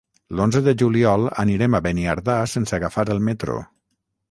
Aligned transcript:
L'onze 0.37 0.61
de 0.67 0.71
juliol 0.81 1.27
anirem 1.43 1.77
a 1.77 1.83
Beniardà 1.89 2.39
sense 2.55 2.79
agafar 2.81 3.07
el 3.17 3.25
metro. 3.31 3.63